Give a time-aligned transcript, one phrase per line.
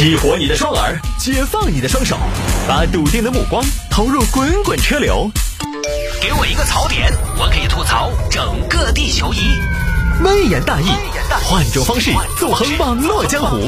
[0.00, 2.16] 激活你的双耳，解放你的双手，
[2.66, 5.30] 把笃定的目光投入滚滚车流。
[6.22, 9.60] 给我一个槽点，我可以吐槽整个地球仪。
[10.24, 10.86] 微言大义，
[11.44, 13.58] 换种方式纵横网络江湖。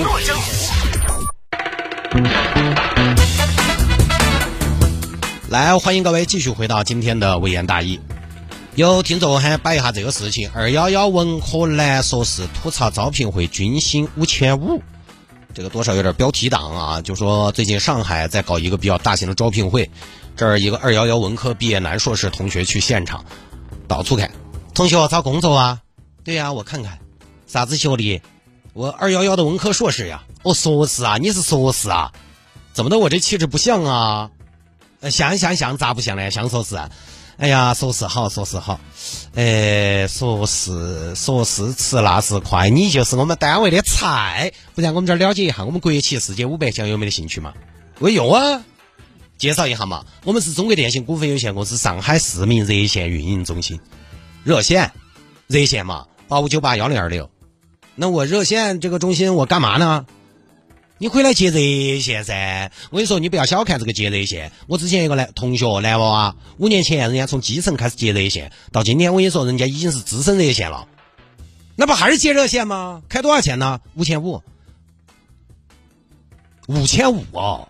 [5.51, 8.01] 来，欢迎各位继续回到今天的微言大义。
[8.75, 14.83] 有听众还摆一下这个事情：二幺幺文科男硕士吐槽招聘会均薪五千五，
[15.55, 17.01] 这个多少有点标题党啊。
[17.03, 19.91] 就说最近上海在搞一个比较大型的招聘会，
[20.37, 23.25] 这儿一个二幺幺文科毕业男硕士同学去现场，
[23.87, 24.31] 到处看。
[24.75, 25.81] 同学找工作啊？
[26.25, 26.99] 对呀，我看看，
[27.47, 28.23] 啥子学历？
[28.73, 30.25] 我二幺幺的文科硕士呀。
[30.43, 32.13] 哦，硕士啊，你是硕士啊？
[32.73, 32.99] 怎么的？
[32.99, 34.31] 我这气质不像啊？
[35.01, 36.31] 呃，像像像，咋不像呢？
[36.31, 36.77] 像硕士。
[37.39, 38.79] 哎呀，说是好，说是好。
[39.35, 44.53] 哎，说是说是吃那是快，你就是我们单位的菜。
[44.75, 47.53] 不然我们这儿了解一下，我们国企世界五百强有没得兴趣嘛？
[47.99, 48.63] 我有啊，
[49.39, 50.05] 介绍一下嘛。
[50.25, 53.81] 我们是中国电信股份有限公司上海市民热线运营中心，
[54.45, 54.93] 热线，
[55.47, 57.31] 热线嘛，八五九八幺零二六。
[57.95, 60.07] 那我热线这个中心我干嘛呢？
[61.03, 62.71] 你可以来接热线噻！
[62.91, 64.53] 我跟你说，你不要小看这个接热线。
[64.69, 70.87] 我之前一个男同学男娃娃，五年前人家从基层开始接热线，到今天我跟你说，人家已经是资深热线了。
[71.75, 73.03] 那不还是接热线吗？
[73.09, 73.81] 开多少钱呢？
[73.97, 74.41] 五千五，
[76.69, 77.69] 五千五哦，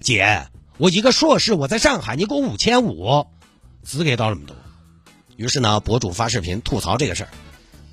[0.00, 3.26] 姐，我一个硕士，我在上海，你给我五千五，
[3.82, 4.54] 资格到那么多。
[5.34, 7.30] 于是呢，博主发视频吐槽这个事儿。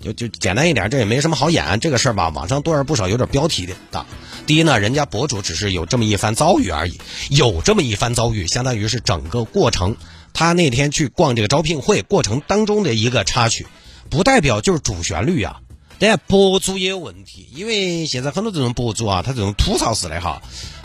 [0.01, 1.79] 就就简单一点，这也没什么好演。
[1.79, 4.05] 这个事儿吧，网上多而不少有点标题的。
[4.45, 9.95] 第一呢，人家博主只是有这么一番遭遇而已，有这么一番遭遇，相当于是整个过程。
[10.33, 13.65] 他那天去逛这个招聘会过程当中的一个插曲，
[14.09, 15.61] 不代表就是主旋律啊。
[15.97, 20.41] 但博主也有问题，因为现在很多这种博主啊，他这种吐槽式的哈，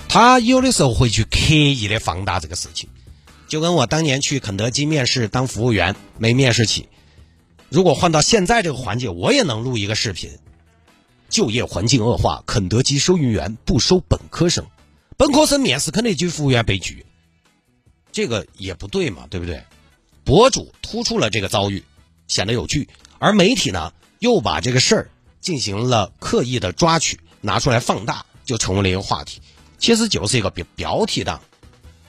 [0.08, 2.88] 他有的时候会去刻意的放大这个事情。
[3.48, 6.86] 就跟我当年去肯德基面试当服务员，没面试起。
[7.70, 10.30] 如果换到现在这个环境，我也能录一个视频。
[11.28, 14.66] 就业环境恶化，肯德基收银员不收本科生，
[15.16, 17.06] 本科生面试肯德基服务员被拒，
[18.10, 19.62] 这个也不对嘛，对不对？
[20.24, 21.84] 博主突出了这个遭遇，
[22.26, 22.88] 显得有趣，
[23.20, 25.10] 而媒体呢又把这个事儿
[25.40, 29.40] 进行了刻意的抓取，拿出来放大，就成为了一个话题。
[29.78, 31.40] 其实就是一个标标题党。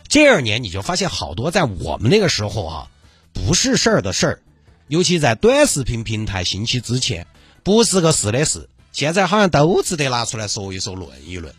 [0.07, 2.87] 这二年你就发现好多在我们那个时候啊，
[3.33, 4.41] 不是事儿的事儿。
[4.91, 7.25] 尤其在短视频平台兴起之前，
[7.63, 11.55] 不是个事的事，现在好像都值得拿出来说一说、论一论。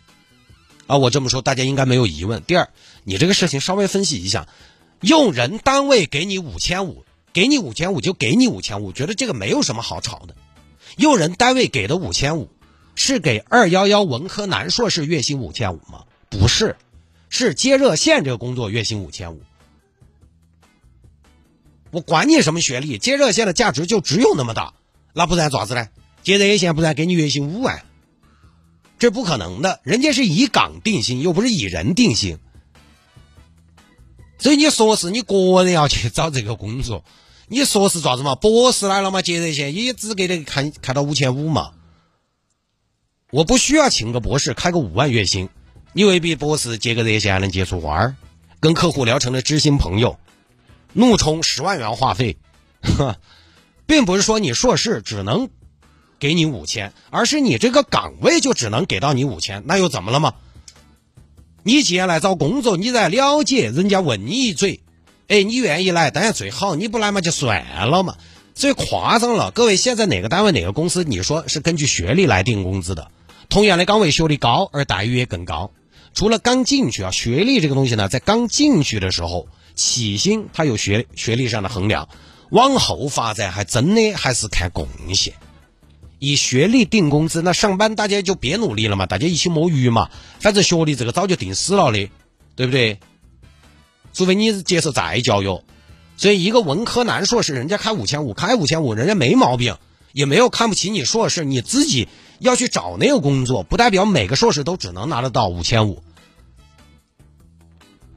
[0.85, 2.43] 啊，我这么说大家应该没有疑问。
[2.43, 2.69] 第二，
[3.03, 4.47] 你这个事情稍微分析一下，
[5.01, 10.35] 用人单位给你五千五，给你五千五就给你五千五，觉得这个没有什么好吵的。
[10.97, 12.51] 用人单位给的五千五，
[12.93, 16.03] 是给二幺幺文科男硕士月薪五千五吗？
[16.29, 16.75] 不是，
[17.29, 19.41] 是接热线这个工作月薪五千五。
[21.93, 24.73] 我管你什么学历，接热线的价值就只有那么大，
[25.13, 25.89] 那不然咋子呢？
[26.23, 27.83] 接热线不然给你月薪五万，
[28.97, 29.79] 这不可能的。
[29.83, 32.39] 人家是以岗定薪，又不是以人定薪。
[34.39, 37.05] 所以你说是你个人要去找这个工作，
[37.47, 38.33] 你说是咋子嘛？
[38.33, 41.73] 博士来了嘛，接热线也只给你开开到五千五嘛。
[43.29, 45.47] 我不需要请个博士开个五万月薪，
[45.93, 48.15] 你未必博士接个热线还能接出花儿，
[48.59, 50.17] 跟客户聊成了知心朋友。
[50.93, 52.37] 怒充十万元话费，
[53.85, 55.49] 并不是说你硕士只能
[56.19, 60.33] 给你五千，而是你这个岗位就只能给到你五千，那又怎么了嘛？
[61.63, 64.81] 你既然来找工作，你在了解人家问你一嘴，
[65.27, 68.15] 哎，你愿意来当然最好，你不来嘛就算了嘛。
[68.55, 73.09] 所以夸张了，各位现在哪个单位哪个公司，你说是根据学历来定工资的？
[73.49, 75.71] 同样的岗位，学历高而待遇也更高。
[76.13, 79.47] 除了刚进去啊，学历这个东西呢，在刚进去的时候。
[79.75, 82.09] 起薪他有学学历上的衡量，
[82.51, 85.33] 往后发展还真的还是看贡献。
[86.19, 90.09] 以学历定工资，那上班大家就别努力了嘛，大家一起摸鱼嘛。
[90.39, 92.09] 反正学历这个早就定死了的，
[92.55, 92.99] 对不对？
[94.13, 95.61] 除非你接受再教育。
[96.15, 99.75] 所以一个文科男硕士，人家开五千五，开五千五，人家没毛病，
[100.13, 101.43] 也没有看不起你硕士。
[101.43, 102.07] 你自己
[102.39, 106.03] 要去找那个工作，不代表每个硕士都只能拿得到五千五。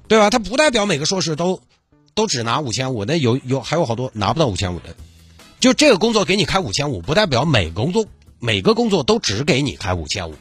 [0.08, 0.30] 对吧？
[0.30, 1.60] 他不代表每个硕士都
[2.14, 4.96] 都只拿五千五，那有有还有好多拿不到五千五的。
[5.58, 8.06] 就这个工作给你开五千五，不代表每工作
[8.38, 10.34] 每个工作都只给你开五千五。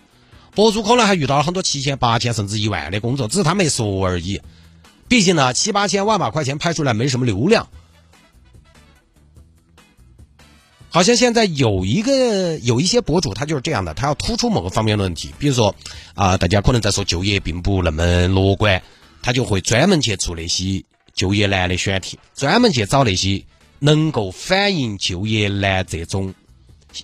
[0.54, 4.42] 博主可能还遇到了很多七千、八千甚至一万的工作，只是他没说而已。
[5.08, 7.68] 毕竟呢，七八千、万把块钱拍出来没什么流量。
[10.90, 15.76] 好像现在有一个有一些博主，他就是这样的，他要突出某个方面的问题，比如说
[16.14, 18.82] 啊，大家可能在说就业并不那么乐观，
[19.26, 20.84] 他就会专门去做那些
[21.16, 23.44] 就业难的选题，专门去找那些
[23.80, 26.36] 能够反映就业难这种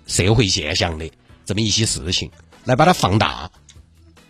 [0.06, 1.10] 社会现象的
[1.48, 2.30] 这么一些事情，
[2.64, 3.50] 来把它放大。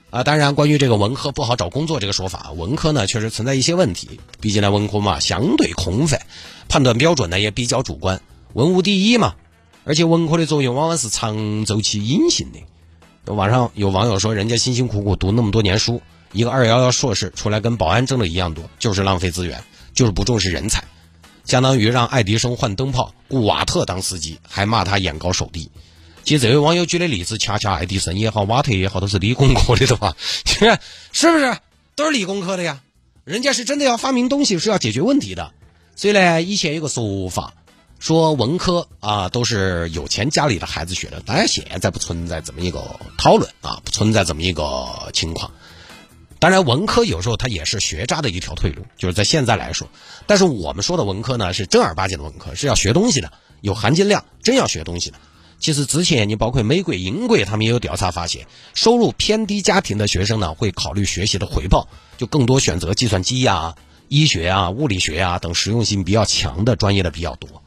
[0.09, 4.21] 啊，当然，关于这个文科不好找工作这个说法，文科呢确实存在一些问题。
[4.39, 6.21] 毕竟呢，文科嘛相对空泛，
[6.69, 8.21] 判断标准呢也比较主观。
[8.53, 9.35] 文无第一嘛，
[9.83, 13.33] 而且文科的作用往往是长周期隐性的。
[13.33, 16.01] 网上有网友说，人家辛辛苦苦读那么多年书，
[16.33, 19.63] 一个二幺幺硕士出来跟保安挣的一样多，就是浪费资源，
[19.94, 20.83] 就是不重视人才，
[21.45, 25.69] 相当于让爱迪生换灯泡，雇瓦特当司机，还骂他眼高手低。
[26.24, 30.16] 其实这位网友举的例子，恰恰爱迪生也好，瓦特也好，都是理工科的的话，
[31.12, 31.57] 是不是？
[31.95, 32.81] 都是理工科的呀。
[33.24, 35.51] 人家是真的要发明东西，是要解决问题的。
[35.95, 37.54] 所以呢，以前有个说法，
[38.00, 41.22] 说文科啊都是有钱家里的孩子学的。
[41.25, 45.51] 当然现在不存在这么一个讨论啊，不存在这么一个情况。
[46.41, 49.88] 当然，文科有时候它也是学渣的一条退路，就是在现在来说。
[50.25, 55.19] 但是我们说的文科呢，是正儿八经的文科，是要学东西的，有含金量，真要学东西的。
[55.59, 63.75] 其实之前你包括美国、英国，他们也有调查发现，收入偏低家庭的学生呢，会考虑学习的回报，就更多选择计算机呀、
[64.07, 67.61] 医学啊、物理学啊等实用性比较强的专业的比较多。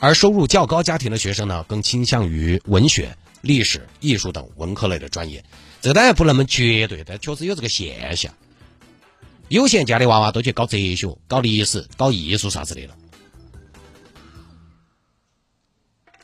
[0.00, 3.16] 而收入较高家庭的学生呢，更倾向于文学、
[3.46, 5.42] 历史、艺术等文科类的专业。
[5.80, 8.34] 这当然不那么绝对，但确实有这个现象。
[9.48, 12.94] 有钱家的娃娃都去搞哲学、搞历史、搞艺术啥之类的。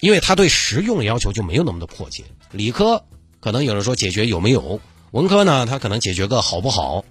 [0.00, 3.04] 因为他对实用的要求就没有那么的迫切，理科
[3.38, 4.80] 可能有人说解决有没有，
[5.12, 7.04] 文科呢，他可能解决个好不好，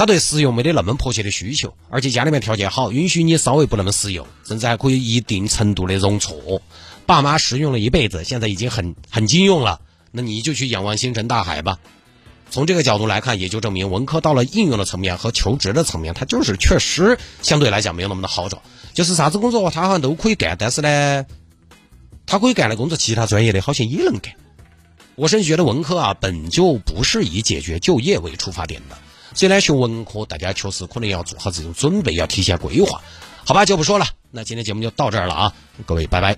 [0.00, 6.62] 他对实用没得那么迫切的需求，而且家里面条件好，允许你稍微不那么实用，甚至还可以一定程度的容错。
[7.04, 11.78] 爸妈实用了一辈子，现在已经很很经用了，那你就去仰望星辰大海吧。
[12.50, 18.62] 从这个角度来看，也就证明文科到了应用的层面和求职的层面，它就是确实相对来讲没有那么的好找，
[18.94, 21.26] 就是啥子工作他好像都可以干，但是呢。
[22.24, 24.32] 他可以干的工作，其他专业的好像也能干。
[25.16, 28.96] 我甚至觉得文科啊，本就不是以解决就业为出发点的。
[29.34, 33.00] 所以呢，学文科，大家确实可能要做好这种准备，要提前规划。
[33.44, 34.06] 好吧，就不说了。
[34.30, 35.52] 那今天节目就到这儿了啊，
[35.86, 36.36] 各位，拜拜。